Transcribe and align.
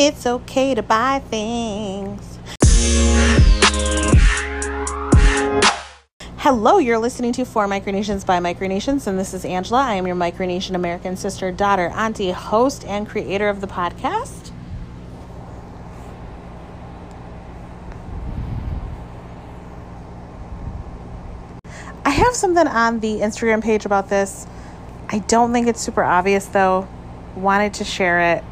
It's 0.00 0.26
okay 0.26 0.76
to 0.76 0.82
buy 0.84 1.18
things. 1.28 2.38
Hello, 6.36 6.78
you're 6.78 7.00
listening 7.00 7.32
to 7.32 7.44
For 7.44 7.66
Micronesians 7.66 8.24
by 8.24 8.38
Micronesians, 8.38 9.08
and 9.08 9.18
this 9.18 9.34
is 9.34 9.44
Angela. 9.44 9.82
I 9.82 9.94
am 9.94 10.06
your 10.06 10.14
Micronesian 10.14 10.76
American 10.76 11.16
sister, 11.16 11.50
daughter, 11.50 11.88
auntie, 11.96 12.30
host, 12.30 12.84
and 12.86 13.08
creator 13.08 13.48
of 13.48 13.60
the 13.60 13.66
podcast. 13.66 14.52
I 22.04 22.10
have 22.10 22.36
something 22.36 22.68
on 22.68 23.00
the 23.00 23.16
Instagram 23.16 23.64
page 23.64 23.84
about 23.84 24.08
this. 24.08 24.46
I 25.08 25.18
don't 25.18 25.52
think 25.52 25.66
it's 25.66 25.80
super 25.80 26.04
obvious 26.04 26.46
though. 26.46 26.86
Wanted 27.34 27.74
to 27.74 27.84
share 27.84 28.36
it 28.36 28.44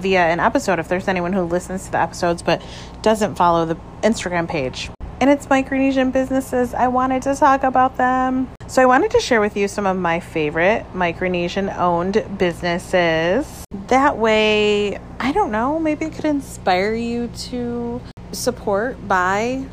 via 0.00 0.26
an 0.26 0.40
episode 0.40 0.78
if 0.78 0.88
there's 0.88 1.08
anyone 1.08 1.32
who 1.32 1.42
listens 1.42 1.84
to 1.86 1.92
the 1.92 1.98
episodes 1.98 2.42
but 2.42 2.62
doesn't 3.02 3.36
follow 3.36 3.66
the 3.66 3.76
Instagram 4.02 4.48
page. 4.48 4.90
And 5.20 5.28
it's 5.28 5.46
Micronesian 5.46 6.12
businesses. 6.12 6.72
I 6.72 6.88
wanted 6.88 7.22
to 7.22 7.34
talk 7.34 7.62
about 7.62 7.98
them. 7.98 8.48
So 8.68 8.80
I 8.80 8.86
wanted 8.86 9.10
to 9.10 9.20
share 9.20 9.42
with 9.42 9.54
you 9.54 9.68
some 9.68 9.86
of 9.86 9.98
my 9.98 10.18
favorite 10.18 10.86
Micronesian 10.94 11.76
owned 11.76 12.24
businesses. 12.38 13.66
That 13.88 14.16
way, 14.16 14.98
I 15.18 15.32
don't 15.32 15.50
know, 15.50 15.78
maybe 15.78 16.06
it 16.06 16.14
could 16.14 16.24
inspire 16.24 16.94
you 16.94 17.28
to 17.50 18.00
support, 18.32 19.06
buy, 19.06 19.66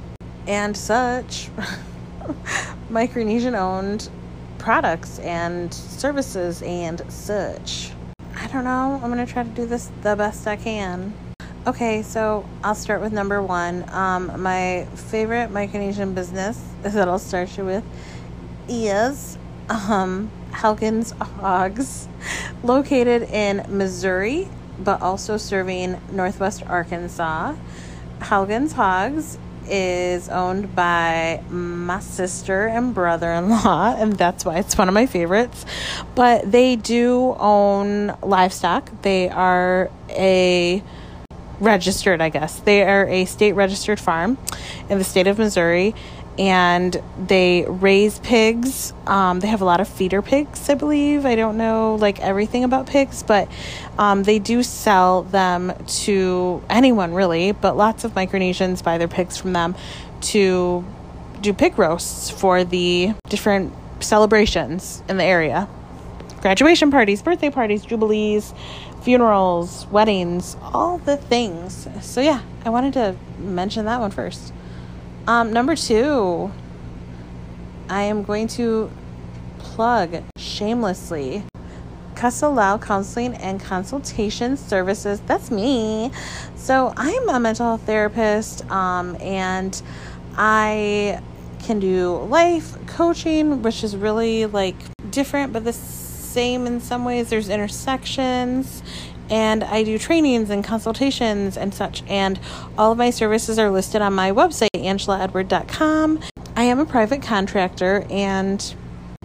and 0.47 0.75
such 0.75 1.49
Micronesian 2.89 3.57
owned 3.57 4.09
products 4.57 5.19
and 5.19 5.73
services 5.73 6.61
and 6.61 7.01
such. 7.09 7.91
I 8.47 8.49
don't 8.49 8.63
know. 8.63 8.97
I'm 9.03 9.11
going 9.11 9.25
to 9.25 9.29
try 9.29 9.43
to 9.43 9.49
do 9.49 9.65
this 9.65 9.91
the 10.03 10.15
best 10.15 10.47
I 10.47 10.55
can. 10.55 11.13
Okay, 11.67 12.01
so 12.01 12.47
I'll 12.63 12.75
start 12.75 13.01
with 13.01 13.11
number 13.11 13.43
one. 13.43 13.83
Um, 13.89 14.41
my 14.41 14.87
favorite 14.95 15.49
Micronesian 15.49 16.15
business 16.15 16.57
that 16.81 17.09
I'll 17.09 17.19
start 17.19 17.57
you 17.57 17.65
with 17.65 17.83
is 18.69 19.37
um, 19.67 20.31
Helgen's 20.51 21.11
Hogs, 21.11 22.07
located 22.63 23.23
in 23.23 23.65
Missouri, 23.67 24.47
but 24.79 25.01
also 25.01 25.35
serving 25.35 25.99
Northwest 26.13 26.63
Arkansas. 26.65 27.53
Helgen's 28.19 28.71
Hogs 28.71 29.37
is 29.69 30.29
owned 30.29 30.75
by 30.75 31.41
my 31.49 31.99
sister 31.99 32.67
and 32.67 32.93
brother 32.93 33.31
in 33.31 33.49
law, 33.49 33.95
and 33.97 34.13
that's 34.13 34.45
why 34.45 34.57
it's 34.57 34.77
one 34.77 34.87
of 34.87 34.93
my 34.93 35.05
favorites. 35.05 35.65
But 36.15 36.51
they 36.51 36.75
do 36.75 37.35
own 37.39 38.17
livestock. 38.21 38.89
They 39.01 39.29
are 39.29 39.89
a 40.09 40.83
registered, 41.59 42.21
I 42.21 42.29
guess. 42.29 42.59
They 42.59 42.83
are 42.83 43.07
a 43.07 43.25
state 43.25 43.53
registered 43.53 43.99
farm 43.99 44.37
in 44.89 44.97
the 44.97 45.03
state 45.03 45.27
of 45.27 45.37
Missouri 45.37 45.95
and 46.37 47.01
they 47.19 47.65
raise 47.67 48.19
pigs. 48.19 48.93
Um, 49.05 49.39
they 49.39 49.47
have 49.47 49.61
a 49.61 49.65
lot 49.65 49.81
of 49.81 49.87
feeder 49.87 50.21
pigs, 50.21 50.69
I 50.69 50.75
believe. 50.75 51.25
I 51.25 51.35
don't 51.35 51.57
know 51.57 51.95
like 51.95 52.19
everything 52.19 52.63
about 52.63 52.87
pigs, 52.87 53.23
but 53.23 53.49
um, 53.97 54.23
they 54.23 54.39
do 54.39 54.63
sell 54.63 55.23
them 55.23 55.73
to 56.03 56.61
anyone 56.69 57.13
really. 57.13 57.51
But 57.51 57.75
lots 57.75 58.03
of 58.03 58.13
Micronesians 58.13 58.83
buy 58.83 58.97
their 58.97 59.07
pigs 59.07 59.37
from 59.37 59.53
them 59.53 59.75
to 60.21 60.85
do 61.41 61.53
pig 61.53 61.77
roasts 61.77 62.29
for 62.29 62.63
the 62.63 63.13
different 63.29 63.73
celebrations 63.99 65.01
in 65.09 65.17
the 65.17 65.23
area 65.23 65.67
graduation 66.41 66.91
parties, 66.91 67.21
birthday 67.21 67.49
parties, 67.49 67.83
jubilees, 67.83 68.53
funerals, 69.01 69.87
weddings, 69.87 70.55
all 70.61 70.97
the 70.99 71.17
things. 71.17 71.87
So, 72.01 72.21
yeah, 72.21 72.41
I 72.63 72.69
wanted 72.69 72.93
to 72.93 73.15
mention 73.39 73.85
that 73.85 73.99
one 73.99 74.11
first. 74.11 74.53
Um, 75.27 75.51
number 75.51 75.75
two, 75.75 76.53
I 77.89 78.03
am 78.03 78.23
going 78.23 78.47
to 78.49 78.89
plug 79.59 80.23
shamelessly 80.37 81.43
Casalao 82.15 82.81
Counseling 82.81 83.33
and 83.33 83.59
Consultation 83.59 84.55
Services. 84.55 85.19
That's 85.27 85.51
me. 85.51 86.11
So 86.55 86.93
I'm 86.95 87.27
a 87.27 87.41
mental 87.41 87.65
health 87.65 87.81
therapist, 87.81 88.65
um, 88.71 89.17
and 89.19 89.79
I 90.37 91.21
can 91.59 91.81
do 91.81 92.19
life 92.29 92.77
coaching, 92.87 93.61
which 93.61 93.83
is 93.83 93.97
really 93.97 94.45
like 94.45 94.77
different, 95.11 95.51
but 95.51 95.65
the 95.65 95.73
same 95.73 96.65
in 96.65 96.79
some 96.79 97.03
ways. 97.03 97.29
There's 97.29 97.49
intersections, 97.49 98.81
and 99.29 99.63
I 99.63 99.83
do 99.83 99.97
trainings 99.97 100.49
and 100.49 100.63
consultations 100.63 101.57
and 101.57 101.73
such. 101.73 102.03
And 102.07 102.39
all 102.77 102.91
of 102.91 102.97
my 102.97 103.09
services 103.09 103.59
are 103.59 103.69
listed 103.69 104.01
on 104.01 104.13
my 104.13 104.31
website, 104.31 104.69
angelaedward.com. 104.73 106.19
I 106.55 106.63
am 106.63 106.79
a 106.79 106.85
private 106.85 107.21
contractor, 107.21 108.05
and 108.09 108.75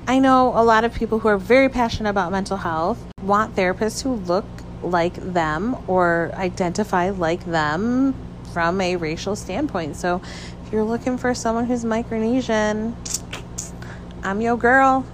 I 0.06 0.18
know 0.18 0.52
a 0.54 0.64
lot 0.64 0.84
of 0.84 0.92
people 0.92 1.20
who 1.20 1.28
are 1.28 1.38
very 1.38 1.68
passionate 1.68 2.10
about 2.10 2.32
mental 2.32 2.56
health 2.56 2.98
want 3.22 3.54
therapists 3.54 4.02
who 4.02 4.14
look 4.14 4.44
like 4.82 5.14
them 5.14 5.76
or 5.86 6.30
identify 6.34 7.10
like 7.10 7.44
them 7.46 8.14
from 8.52 8.80
a 8.80 8.96
racial 8.96 9.36
standpoint. 9.36 9.96
So 9.96 10.20
if 10.66 10.72
you're 10.72 10.84
looking 10.84 11.16
for 11.18 11.34
someone 11.34 11.66
who's 11.66 11.84
Micronesian, 11.84 12.94
I'm 14.22 14.40
your 14.40 14.56
girl. 14.56 15.06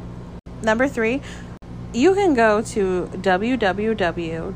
Number 0.63 0.89
three, 0.89 1.23
you 1.93 2.15
can 2.15 2.35
go 2.35 2.61
to 2.63 3.11
www.pwipwi, 3.13 4.53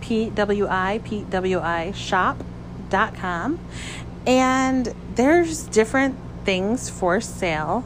P-W-I, 0.00 1.92
shop.com 1.92 3.58
and 4.26 4.94
there's 5.14 5.64
different 5.64 6.16
things 6.44 6.90
for 6.90 7.20
sale. 7.20 7.84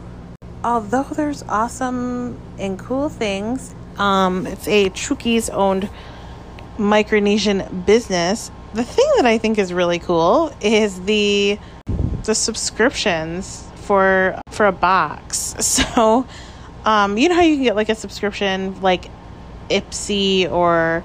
Although 0.64 1.04
there's 1.04 1.42
awesome 1.44 2.38
and 2.58 2.78
cool 2.78 3.08
things, 3.08 3.74
um, 3.98 4.46
it's 4.46 4.68
a 4.68 4.90
Chuukese 4.90 5.50
owned 5.52 5.88
Micronesian 6.76 7.86
business. 7.86 8.50
The 8.74 8.84
thing 8.84 9.06
that 9.16 9.26
I 9.26 9.38
think 9.38 9.58
is 9.58 9.72
really 9.72 9.98
cool 9.98 10.52
is 10.60 11.00
the 11.02 11.58
the 12.24 12.34
subscriptions 12.34 13.66
for 13.76 14.38
for 14.50 14.66
a 14.66 14.72
box. 14.72 15.54
So 15.60 16.26
um, 16.84 17.18
you 17.18 17.28
know 17.28 17.34
how 17.34 17.42
you 17.42 17.56
can 17.56 17.64
get 17.64 17.76
like 17.76 17.88
a 17.88 17.94
subscription 17.94 18.80
like 18.80 19.10
Ipsy 19.68 20.50
or 20.50 21.04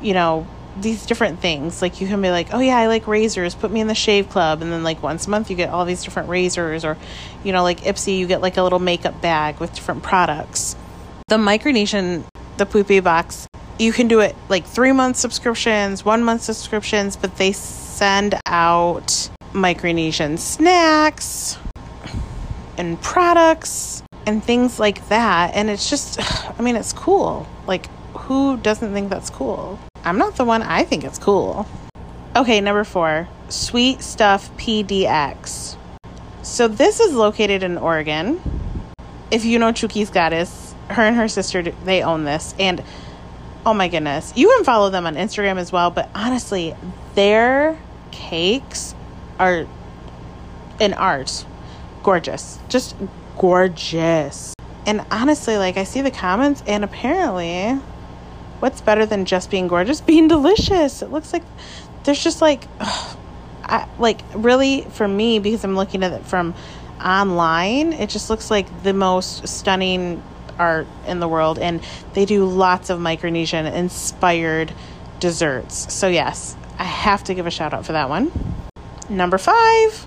you 0.00 0.14
know 0.14 0.46
these 0.80 1.06
different 1.06 1.40
things? 1.40 1.82
Like 1.82 2.00
you 2.00 2.06
can 2.06 2.22
be 2.22 2.30
like 2.30 2.48
oh 2.52 2.60
yeah 2.60 2.78
i 2.78 2.86
like 2.86 3.06
razors. 3.06 3.54
Put 3.54 3.70
me 3.70 3.80
in 3.80 3.86
the 3.86 3.94
shave 3.94 4.28
club. 4.28 4.62
And 4.62 4.72
then 4.72 4.84
like 4.84 5.02
once 5.02 5.26
a 5.26 5.30
month 5.30 5.50
you 5.50 5.56
get 5.56 5.70
all 5.70 5.84
these 5.84 6.04
different 6.04 6.28
razors 6.28 6.84
or 6.84 6.96
you 7.44 7.52
know 7.52 7.62
like 7.62 7.80
ipsy 7.80 8.18
you 8.18 8.26
get 8.26 8.40
like 8.40 8.56
a 8.56 8.62
little 8.62 8.78
makeup 8.78 9.20
bag 9.20 9.58
with 9.58 9.74
different 9.74 10.02
products. 10.02 10.76
The 11.28 11.36
micronesian 11.36 12.24
the 12.56 12.66
Pwipwi 12.66 13.02
box 13.02 13.46
you 13.78 13.92
can 13.92 14.08
do 14.08 14.20
it 14.20 14.34
like 14.48 14.66
three 14.66 14.92
month 14.92 15.16
subscriptions 15.16 16.04
one 16.04 16.24
month 16.24 16.42
subscriptions 16.42 17.16
but 17.16 17.36
they 17.36 17.52
send 17.52 18.34
out 18.46 19.30
micronesian 19.52 20.38
snacks 20.38 21.56
and 22.76 23.00
products 23.00 24.02
and 24.28 24.44
things 24.44 24.78
like 24.78 25.08
that. 25.08 25.54
And 25.54 25.70
it's 25.70 25.88
just, 25.88 26.20
I 26.58 26.62
mean, 26.62 26.76
it's 26.76 26.92
cool. 26.92 27.46
Like, 27.66 27.86
who 28.12 28.58
doesn't 28.58 28.92
think 28.92 29.08
that's 29.08 29.30
cool? 29.30 29.78
I'm 30.04 30.18
not 30.18 30.36
the 30.36 30.44
one, 30.44 30.62
I 30.62 30.84
think 30.84 31.02
it's 31.02 31.18
cool. 31.18 31.66
Okay, 32.36 32.60
number 32.60 32.84
four 32.84 33.26
Sweet 33.48 34.02
Stuff 34.02 34.54
PDX. 34.58 35.76
So 36.42 36.68
this 36.68 37.00
is 37.00 37.14
located 37.14 37.62
in 37.62 37.78
Oregon. 37.78 38.40
If 39.30 39.44
you 39.44 39.58
know 39.58 39.72
Chuukese 39.72 40.12
Goddess, 40.12 40.74
her 40.88 41.02
and 41.02 41.16
her 41.16 41.28
sister, 41.28 41.62
they 41.62 42.02
own 42.02 42.24
this. 42.24 42.54
And 42.58 42.82
oh 43.64 43.74
my 43.74 43.88
goodness, 43.88 44.34
you 44.36 44.48
can 44.48 44.64
follow 44.64 44.90
them 44.90 45.06
on 45.06 45.14
Instagram 45.14 45.56
as 45.56 45.72
well. 45.72 45.90
But 45.90 46.10
honestly, 46.14 46.74
their 47.14 47.78
cakes 48.10 48.94
are 49.38 49.66
an 50.80 50.92
art. 50.94 51.46
Gorgeous. 52.02 52.58
Just 52.68 52.94
gorgeous. 53.38 54.54
And 54.86 55.04
honestly, 55.10 55.56
like 55.56 55.76
I 55.76 55.84
see 55.84 56.02
the 56.02 56.10
comments, 56.10 56.62
and 56.66 56.84
apparently, 56.84 57.72
what's 58.60 58.80
better 58.80 59.06
than 59.06 59.24
just 59.24 59.50
being 59.50 59.68
gorgeous? 59.68 60.00
Being 60.08 60.28
delicious. 60.28 61.02
It 61.02 61.10
looks 61.10 61.32
like 61.32 61.44
there's 62.04 62.22
just 62.22 62.42
like, 62.42 62.64
ugh, 62.80 63.16
I, 63.64 63.86
like 63.98 64.22
really 64.34 64.82
for 64.82 65.06
me 65.06 65.40
because 65.40 65.62
I'm 65.62 65.76
looking 65.76 66.02
at 66.02 66.12
it 66.12 66.24
from 66.24 66.54
online. 67.04 67.92
It 67.92 68.08
just 68.08 68.30
looks 68.30 68.50
like 68.50 68.82
the 68.82 68.94
most 68.94 69.46
stunning 69.46 70.22
art 70.58 70.86
in 71.06 71.20
the 71.20 71.28
world, 71.28 71.58
and 71.58 71.82
they 72.14 72.24
do 72.24 72.46
lots 72.46 72.90
of 72.90 72.98
Micronesian 72.98 73.70
inspired 73.72 74.72
desserts. 75.20 75.92
So 75.92 76.08
yes, 76.08 76.56
I 76.78 76.84
have 76.84 77.24
to 77.24 77.34
give 77.34 77.46
a 77.46 77.50
shout 77.50 77.74
out 77.74 77.84
for 77.84 77.92
that 77.92 78.08
one. 78.08 78.32
Number 79.10 79.38
five 79.38 80.06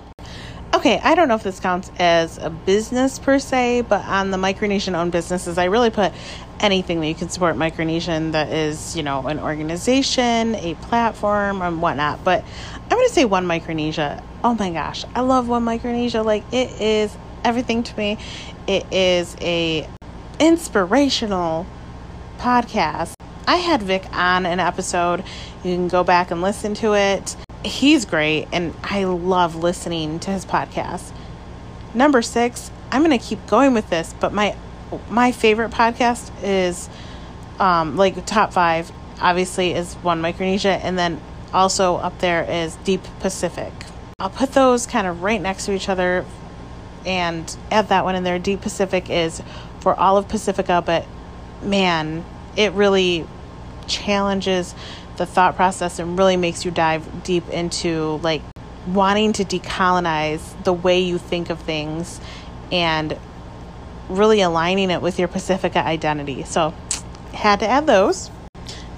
okay, 0.74 0.98
I 1.02 1.14
don't 1.14 1.28
know 1.28 1.34
if 1.34 1.42
this 1.42 1.60
counts 1.60 1.90
as 1.98 2.38
a 2.38 2.50
business 2.50 3.18
per 3.18 3.38
se, 3.38 3.82
but 3.82 4.04
on 4.04 4.30
the 4.30 4.36
Micronesian 4.36 4.94
owned 4.94 5.12
businesses, 5.12 5.58
I 5.58 5.64
really 5.64 5.90
put 5.90 6.12
anything 6.60 7.00
that 7.00 7.08
you 7.08 7.14
can 7.14 7.28
support 7.28 7.56
Micronesian 7.56 8.32
that 8.32 8.48
is, 8.48 8.96
you 8.96 9.02
know, 9.02 9.26
an 9.26 9.38
organization, 9.38 10.54
a 10.54 10.74
platform, 10.74 11.60
and 11.62 11.82
whatnot. 11.82 12.24
But 12.24 12.44
I'm 12.84 12.88
going 12.88 13.08
to 13.08 13.14
say 13.14 13.24
One 13.24 13.46
Micronesia. 13.46 14.22
Oh 14.42 14.54
my 14.54 14.70
gosh, 14.70 15.04
I 15.14 15.20
love 15.20 15.48
One 15.48 15.64
Micronesia. 15.64 16.22
Like, 16.22 16.44
it 16.52 16.80
is 16.80 17.16
everything 17.44 17.82
to 17.82 17.96
me. 17.96 18.18
It 18.66 18.90
is 18.92 19.36
a 19.40 19.88
inspirational 20.38 21.66
podcast. 22.38 23.14
I 23.46 23.56
had 23.56 23.82
Vic 23.82 24.04
on 24.12 24.46
an 24.46 24.60
episode. 24.60 25.24
You 25.64 25.74
can 25.74 25.88
go 25.88 26.04
back 26.04 26.30
and 26.30 26.40
listen 26.42 26.74
to 26.74 26.94
it 26.94 27.36
he's 27.64 28.04
great 28.04 28.48
and 28.52 28.74
I 28.82 29.04
love 29.04 29.56
listening 29.56 30.20
to 30.20 30.30
his 30.30 30.44
podcast. 30.44 31.12
Number 31.94 32.22
6, 32.22 32.70
I'm 32.90 33.04
going 33.04 33.18
to 33.18 33.24
keep 33.24 33.46
going 33.46 33.74
with 33.74 33.88
this, 33.90 34.14
but 34.20 34.32
my 34.32 34.56
my 35.08 35.32
favorite 35.32 35.70
podcast 35.70 36.30
is 36.42 36.90
um 37.58 37.96
like 37.96 38.26
top 38.26 38.52
5 38.52 38.92
obviously 39.22 39.72
is 39.72 39.94
One 39.94 40.20
Micronesia 40.20 40.72
and 40.84 40.98
then 40.98 41.18
also 41.52 41.96
up 41.96 42.18
there 42.18 42.44
is 42.44 42.76
Deep 42.76 43.02
Pacific. 43.20 43.72
I'll 44.18 44.30
put 44.30 44.52
those 44.52 44.86
kind 44.86 45.06
of 45.06 45.22
right 45.22 45.40
next 45.40 45.66
to 45.66 45.72
each 45.72 45.88
other 45.88 46.24
and 47.06 47.56
add 47.70 47.88
that 47.88 48.04
one 48.04 48.14
in 48.14 48.24
there. 48.24 48.38
Deep 48.38 48.60
Pacific 48.60 49.10
is 49.10 49.42
for 49.80 49.98
all 49.98 50.16
of 50.16 50.28
Pacifica, 50.28 50.82
but 50.84 51.06
man, 51.62 52.24
it 52.56 52.72
really 52.72 53.26
challenges 53.86 54.74
the 55.16 55.26
thought 55.26 55.56
process 55.56 55.98
and 55.98 56.16
really 56.18 56.36
makes 56.36 56.64
you 56.64 56.70
dive 56.70 57.22
deep 57.22 57.48
into 57.48 58.18
like 58.22 58.42
wanting 58.86 59.32
to 59.34 59.44
decolonize 59.44 60.62
the 60.64 60.72
way 60.72 61.00
you 61.00 61.18
think 61.18 61.50
of 61.50 61.60
things 61.60 62.18
and 62.70 63.18
really 64.08 64.40
aligning 64.40 64.90
it 64.90 65.02
with 65.02 65.18
your 65.18 65.28
Pacifica 65.28 65.84
identity. 65.84 66.44
So, 66.44 66.72
had 67.32 67.60
to 67.60 67.68
add 67.68 67.86
those. 67.86 68.30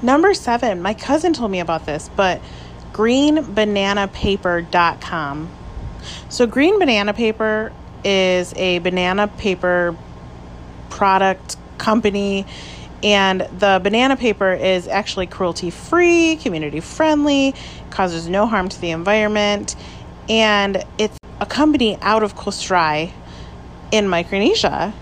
Number 0.02 0.34
seven, 0.34 0.82
my 0.82 0.94
cousin 0.94 1.32
told 1.32 1.50
me 1.50 1.58
about 1.60 1.86
this, 1.86 2.10
but 2.16 2.40
greenbananapaper.com. 2.92 5.50
So, 6.28 6.46
Green 6.46 6.78
Banana 6.78 7.14
Paper 7.14 7.72
is 8.04 8.52
a 8.54 8.78
banana 8.80 9.28
paper 9.28 9.96
product 10.90 11.56
company 11.78 12.44
and 13.02 13.42
the 13.58 13.80
banana 13.82 14.16
paper 14.16 14.52
is 14.52 14.88
actually 14.88 15.26
cruelty 15.26 15.70
free, 15.70 16.36
community 16.36 16.80
friendly, 16.80 17.54
causes 17.90 18.28
no 18.28 18.46
harm 18.46 18.68
to 18.68 18.80
the 18.80 18.90
environment, 18.90 19.76
and 20.28 20.84
it's 20.98 21.18
a 21.40 21.46
company 21.46 21.98
out 22.00 22.22
of 22.22 22.34
Kosrae 22.34 23.12
in 23.90 24.08
Micronesia. 24.08 24.94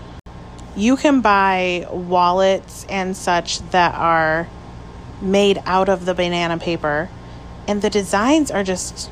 You 0.75 0.97
can 0.97 1.21
buy 1.21 1.87
wallets 1.91 2.85
and 2.89 3.15
such 3.15 3.59
that 3.71 3.95
are 3.95 4.49
made 5.21 5.61
out 5.65 5.87
of 5.87 6.05
the 6.05 6.13
banana 6.13 6.57
paper, 6.57 7.09
and 7.67 7.81
the 7.81 7.89
designs 7.89 8.51
are 8.51 8.63
just 8.63 9.09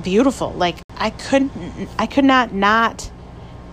beautiful. 0.00 0.52
Like 0.52 0.78
I 0.96 1.10
couldn't, 1.10 1.52
I 1.98 2.06
could 2.06 2.24
not 2.24 2.52
not 2.52 3.10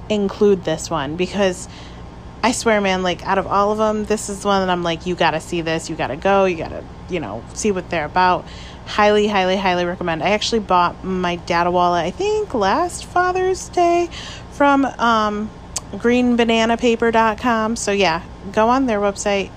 include 0.09 0.63
this 0.63 0.89
one 0.89 1.15
because 1.15 1.67
I 2.47 2.51
swear, 2.53 2.79
man, 2.79 3.03
like 3.03 3.27
out 3.27 3.37
of 3.37 3.45
all 3.45 3.73
of 3.73 3.77
them, 3.77 4.05
this 4.05 4.29
is 4.29 4.45
one 4.45 4.65
that 4.65 4.71
I'm 4.71 4.81
like, 4.81 5.05
you 5.05 5.15
gotta 5.15 5.41
see 5.41 5.59
this, 5.59 5.89
you 5.89 5.97
gotta 5.97 6.15
go, 6.15 6.45
you 6.45 6.55
gotta, 6.55 6.81
you 7.09 7.19
know, 7.19 7.43
see 7.53 7.73
what 7.73 7.89
they're 7.89 8.05
about. 8.05 8.45
Highly, 8.85 9.27
highly, 9.27 9.57
highly 9.57 9.83
recommend. 9.83 10.23
I 10.23 10.29
actually 10.29 10.59
bought 10.59 11.03
my 11.03 11.35
data 11.35 11.69
wallet, 11.69 12.05
I 12.05 12.11
think 12.11 12.53
last 12.53 13.03
Father's 13.03 13.67
Day 13.67 14.07
from 14.53 14.85
um, 14.85 15.49
greenbananapaper.com. 15.91 17.75
So, 17.75 17.91
yeah, 17.91 18.23
go 18.53 18.69
on 18.69 18.85
their 18.85 18.99
website, 18.99 19.51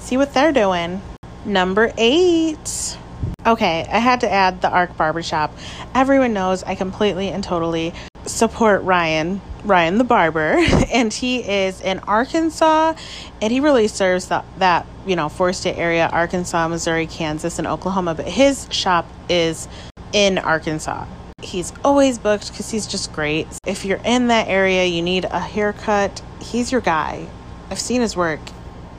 see 0.00 0.16
what 0.16 0.34
they're 0.34 0.52
doing. 0.52 1.00
Number 1.44 1.92
eight. 1.96 2.98
Okay, 3.46 3.86
I 3.88 3.98
had 4.00 4.22
to 4.22 4.28
add 4.28 4.60
the 4.60 4.70
Arc 4.70 4.96
Barbershop. 4.96 5.56
Everyone 5.94 6.32
knows 6.32 6.64
I 6.64 6.74
completely 6.74 7.28
and 7.28 7.44
totally 7.44 7.94
support 8.26 8.82
Ryan 8.82 9.40
Ryan 9.64 9.98
the 9.98 10.04
barber, 10.04 10.56
and 10.92 11.12
he 11.12 11.38
is 11.38 11.80
in 11.80 11.98
Arkansas, 12.00 12.94
and 13.40 13.52
he 13.52 13.60
really 13.60 13.88
serves 13.88 14.28
that 14.28 14.44
that 14.58 14.86
you 15.06 15.16
know 15.16 15.28
state 15.28 15.78
area: 15.78 16.08
Arkansas, 16.12 16.68
Missouri, 16.68 17.06
Kansas, 17.06 17.58
and 17.58 17.66
Oklahoma. 17.66 18.14
But 18.14 18.28
his 18.28 18.68
shop 18.70 19.06
is 19.28 19.68
in 20.12 20.38
Arkansas. 20.38 21.06
He's 21.42 21.72
always 21.84 22.18
booked 22.18 22.50
because 22.50 22.70
he's 22.70 22.86
just 22.86 23.12
great. 23.12 23.46
If 23.66 23.84
you're 23.84 24.00
in 24.04 24.28
that 24.28 24.48
area, 24.48 24.84
you 24.84 25.02
need 25.02 25.24
a 25.24 25.40
haircut. 25.40 26.22
He's 26.40 26.72
your 26.72 26.80
guy. 26.80 27.26
I've 27.70 27.80
seen 27.80 28.00
his 28.00 28.16
work. 28.16 28.40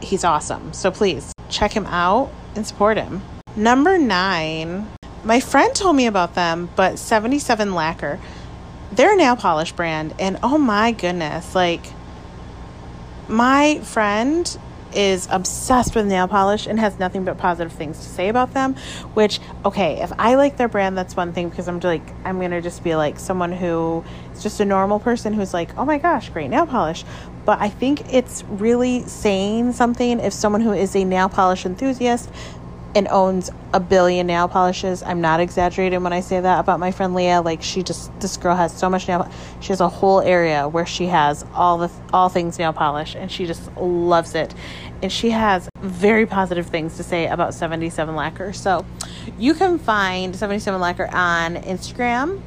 He's 0.02 0.24
awesome. 0.24 0.74
So 0.74 0.92
please 0.92 1.32
check 1.50 1.72
him 1.72 1.86
out 1.88 2.32
and 2.56 2.66
support 2.66 2.98
him. 2.98 3.22
Number 3.56 3.98
nine, 3.98 4.88
my 5.24 5.40
friend 5.40 5.74
told 5.74 5.96
me 5.96 6.06
about 6.06 6.36
them, 6.36 6.70
but 6.76 7.00
77 7.00 7.74
Lacquer 7.74 8.20
they're 8.92 9.14
a 9.14 9.18
nail 9.18 9.36
polish 9.36 9.72
brand 9.72 10.14
and 10.20 10.38
oh 10.44 10.58
my 10.58 10.92
goodness 10.92 11.56
like 11.56 11.86
my 13.28 13.80
friend 13.80 14.58
is 14.94 15.28
obsessed 15.30 15.94
with 15.96 16.06
nail 16.06 16.28
polish 16.28 16.68
and 16.68 16.80
has 16.80 16.98
nothing 16.98 17.26
but 17.26 17.38
positive 17.38 17.74
things 17.74 17.98
to 17.98 18.06
say 18.06 18.30
about 18.30 18.54
them 18.54 18.76
which 19.14 19.40
okay 19.66 20.02
if 20.02 20.12
i 20.18 20.36
like 20.36 20.56
their 20.58 20.68
brand 20.68 20.98
that's 20.98 21.16
one 21.16 21.34
thing 21.34 21.50
because 21.50 21.68
i'm 21.68 21.80
like 21.82 22.04
i'm 22.24 22.40
gonna 22.40 22.62
just 22.62 22.84
be 22.84 22.96
like 22.96 23.20
someone 23.20 23.52
who 23.52 24.04
is 24.34 24.42
just 24.42 24.60
a 24.60 24.66
normal 24.66 25.00
person 25.00 25.34
who's 25.34 25.54
like 25.54 25.76
oh 25.78 25.86
my 25.86 25.98
gosh 25.98 26.30
great 26.30 26.50
nail 26.50 26.66
polish. 26.66 27.04
But 27.46 27.60
i 27.62 27.70
think 27.70 28.14
it's 28.14 28.44
really 28.46 29.02
saying 29.02 29.74
something 29.74 30.20
if 30.20 30.34
someone 30.34 30.62
who 30.62 30.74
is 30.74 30.96
a 30.96 31.04
nail 31.04 31.30
polish 31.30 31.66
enthusiast 31.66 32.30
and 32.96 33.10
owns 33.10 33.52
a 33.74 33.80
billion 33.80 34.26
nail 34.26 34.48
polishes. 34.48 35.04
I'm 35.04 35.20
not 35.20 35.42
exaggerating 35.42 36.02
when 36.02 36.14
I 36.14 36.22
say 36.22 36.40
that 36.40 36.60
about 36.60 36.80
my 36.80 36.92
friend 36.92 37.14
Leah. 37.14 37.42
Like 37.42 37.62
she 37.62 37.84
just 37.84 38.18
this 38.22 38.38
girl 38.38 38.56
has 38.56 38.76
so 38.76 38.90
much 38.90 39.08
nail. 39.10 39.30
She 39.60 39.68
has 39.68 39.82
a 39.82 39.90
whole 39.90 40.22
area 40.22 40.68
where 40.68 40.86
she 40.86 41.08
has 41.08 41.46
all 41.54 41.78
the 41.78 41.92
all 42.14 42.30
things 42.30 42.58
nail 42.58 42.72
polish, 42.72 43.14
and 43.14 43.30
she 43.30 43.46
just 43.46 43.76
loves 43.76 44.34
it. 44.34 44.56
And 45.04 45.12
she 45.12 45.32
has 45.32 45.70
very 45.82 46.26
positive 46.26 46.68
things 46.68 46.96
to 46.98 47.04
say 47.04 47.28
about 47.28 47.54
77 47.54 48.16
Lacquer. 48.16 48.54
So 48.54 48.86
you 49.38 49.54
can 49.54 49.78
find 49.78 50.34
77 50.34 50.80
Lacquer 50.80 51.14
on 51.14 51.56
Instagram, 51.58 52.42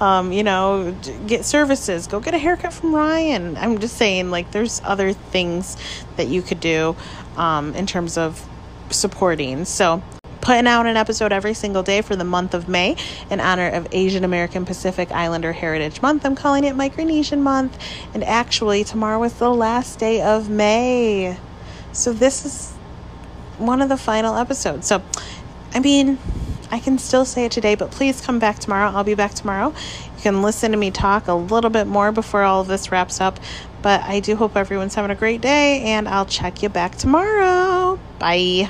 um, 0.00 0.32
you 0.32 0.42
know, 0.42 0.96
get 1.26 1.44
services, 1.44 2.06
go 2.06 2.20
get 2.20 2.34
a 2.34 2.38
haircut 2.38 2.72
from 2.72 2.94
Ryan. 2.94 3.56
I'm 3.56 3.78
just 3.78 3.96
saying, 3.96 4.30
like, 4.30 4.50
there's 4.50 4.80
other 4.84 5.12
things 5.12 5.76
that 6.16 6.28
you 6.28 6.42
could 6.42 6.60
do 6.60 6.96
um, 7.36 7.74
in 7.74 7.86
terms 7.86 8.16
of 8.16 8.46
supporting. 8.90 9.64
So, 9.66 10.02
putting 10.40 10.66
out 10.66 10.86
an 10.86 10.96
episode 10.96 11.32
every 11.32 11.52
single 11.52 11.82
day 11.82 12.00
for 12.00 12.16
the 12.16 12.24
month 12.24 12.54
of 12.54 12.68
May 12.68 12.96
in 13.30 13.40
honor 13.40 13.68
of 13.68 13.86
Asian 13.92 14.24
American 14.24 14.64
Pacific 14.64 15.12
Islander 15.12 15.52
Heritage 15.52 16.00
Month. 16.00 16.24
I'm 16.24 16.34
calling 16.34 16.64
it 16.64 16.74
Micronesian 16.74 17.40
Month. 17.40 17.78
And 18.14 18.24
actually, 18.24 18.84
tomorrow 18.84 19.22
is 19.24 19.34
the 19.34 19.50
last 19.50 19.98
day 19.98 20.22
of 20.22 20.48
May. 20.48 21.36
So 21.92 22.12
this 22.12 22.46
is 22.46 22.72
one 23.58 23.82
of 23.82 23.88
the 23.88 23.96
final 23.98 24.36
episodes. 24.36 24.86
So, 24.86 25.02
I 25.74 25.80
mean, 25.80 26.18
I 26.70 26.78
can 26.78 26.98
still 26.98 27.24
say 27.24 27.46
it 27.46 27.52
today, 27.52 27.74
but 27.74 27.90
please 27.90 28.20
come 28.20 28.38
back 28.38 28.58
tomorrow. 28.58 28.90
I'll 28.90 29.04
be 29.04 29.14
back 29.14 29.34
tomorrow. 29.34 29.68
You 30.16 30.22
can 30.22 30.42
listen 30.42 30.70
to 30.70 30.76
me 30.76 30.90
talk 30.90 31.28
a 31.28 31.34
little 31.34 31.70
bit 31.70 31.86
more 31.86 32.12
before 32.12 32.42
all 32.42 32.60
of 32.60 32.68
this 32.68 32.92
wraps 32.92 33.20
up. 33.20 33.40
But 33.82 34.02
I 34.02 34.20
do 34.20 34.36
hope 34.36 34.56
everyone's 34.56 34.94
having 34.94 35.10
a 35.10 35.14
great 35.14 35.40
day, 35.40 35.82
and 35.82 36.08
I'll 36.08 36.26
check 36.26 36.62
you 36.62 36.68
back 36.68 36.96
tomorrow. 36.96 37.98
Bye. 38.18 38.68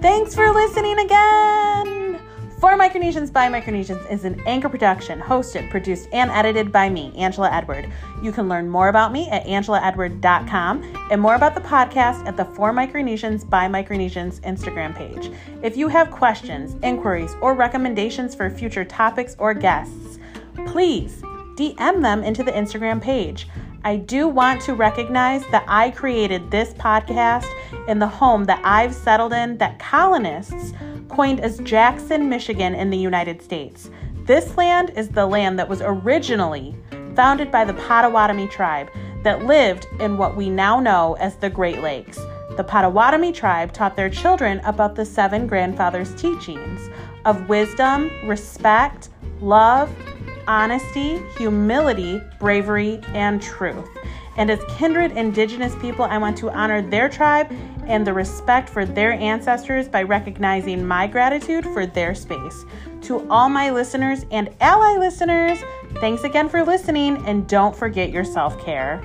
Thanks 0.00 0.34
for 0.34 0.50
listening 0.52 0.98
again. 0.98 1.77
For 2.60 2.76
Micronesians 2.76 3.32
by 3.32 3.46
Micronesians 3.46 4.10
is 4.10 4.24
an 4.24 4.42
anchor 4.44 4.68
production 4.68 5.20
hosted, 5.20 5.70
produced, 5.70 6.08
and 6.12 6.28
edited 6.28 6.72
by 6.72 6.90
me, 6.90 7.12
Angela 7.16 7.52
Edward. 7.52 7.88
You 8.20 8.32
can 8.32 8.48
learn 8.48 8.68
more 8.68 8.88
about 8.88 9.12
me 9.12 9.28
at 9.28 9.44
angelaedward.com 9.46 11.08
and 11.12 11.20
more 11.20 11.36
about 11.36 11.54
the 11.54 11.60
podcast 11.60 12.26
at 12.26 12.36
the 12.36 12.44
For 12.44 12.72
Micronesians 12.72 13.48
by 13.48 13.68
Micronesians 13.68 14.40
Instagram 14.40 14.92
page. 14.92 15.30
If 15.62 15.76
you 15.76 15.86
have 15.86 16.10
questions, 16.10 16.74
inquiries, 16.82 17.36
or 17.40 17.54
recommendations 17.54 18.34
for 18.34 18.50
future 18.50 18.84
topics 18.84 19.36
or 19.38 19.54
guests, 19.54 20.18
please 20.66 21.22
DM 21.54 22.02
them 22.02 22.24
into 22.24 22.42
the 22.42 22.50
Instagram 22.50 23.00
page. 23.00 23.46
I 23.84 23.94
do 23.94 24.26
want 24.26 24.60
to 24.62 24.74
recognize 24.74 25.46
that 25.52 25.64
I 25.68 25.90
created 25.90 26.50
this 26.50 26.74
podcast 26.74 27.46
in 27.86 28.00
the 28.00 28.08
home 28.08 28.46
that 28.46 28.60
I've 28.64 28.92
settled 28.92 29.32
in 29.32 29.58
that 29.58 29.78
colonists 29.78 30.72
coined 31.08 31.40
as 31.40 31.58
Jackson, 31.58 32.28
Michigan, 32.28 32.74
in 32.74 32.90
the 32.90 32.96
United 32.96 33.42
States. 33.42 33.90
This 34.24 34.56
land 34.56 34.90
is 34.94 35.08
the 35.08 35.26
land 35.26 35.58
that 35.58 35.68
was 35.68 35.80
originally 35.82 36.76
founded 37.14 37.50
by 37.50 37.64
the 37.64 37.74
Potawatomi 37.74 38.46
tribe 38.48 38.90
that 39.24 39.44
lived 39.44 39.86
in 40.00 40.16
what 40.16 40.36
we 40.36 40.50
now 40.50 40.78
know 40.78 41.14
as 41.14 41.36
the 41.36 41.50
Great 41.50 41.80
Lakes. 41.80 42.18
The 42.56 42.64
Potawatomi 42.64 43.32
tribe 43.32 43.72
taught 43.72 43.96
their 43.96 44.10
children 44.10 44.60
about 44.64 44.94
the 44.94 45.04
seven 45.04 45.46
grandfathers' 45.46 46.14
teachings 46.14 46.90
of 47.24 47.48
wisdom, 47.48 48.10
respect, 48.24 49.08
love, 49.40 49.94
honesty, 50.46 51.20
humility, 51.36 52.20
bravery, 52.38 53.00
and 53.14 53.40
truth. 53.40 53.88
And 54.36 54.50
as 54.50 54.60
kindred 54.76 55.12
indigenous 55.12 55.74
people, 55.76 56.04
I 56.04 56.18
want 56.18 56.38
to 56.38 56.50
honor 56.50 56.80
their 56.80 57.08
tribe 57.08 57.52
and 57.88 58.06
the 58.06 58.12
respect 58.12 58.68
for 58.68 58.84
their 58.84 59.12
ancestors 59.12 59.88
by 59.88 60.02
recognizing 60.02 60.86
my 60.86 61.06
gratitude 61.06 61.64
for 61.64 61.86
their 61.86 62.14
space. 62.14 62.64
To 63.02 63.28
all 63.28 63.48
my 63.48 63.70
listeners 63.70 64.24
and 64.30 64.50
ally 64.60 64.96
listeners, 64.98 65.58
thanks 65.94 66.24
again 66.24 66.48
for 66.48 66.62
listening, 66.62 67.24
and 67.26 67.48
don't 67.48 67.74
forget 67.74 68.10
your 68.10 68.24
self 68.24 68.62
care. 68.64 69.02